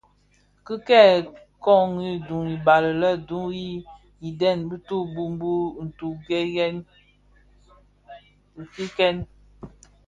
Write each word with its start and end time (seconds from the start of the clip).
Ki 0.65 0.75
kè 0.87 1.01
kongi 1.63 2.11
dhu 2.27 2.37
kali 2.65 2.91
lè 3.01 3.11
duri 3.27 3.67
ideň 4.29 4.57
bituu 4.69 5.03
bum 5.13 5.31
bō 5.41 5.53
dhubtèngai 5.97 6.75
dikèè. 8.75 9.09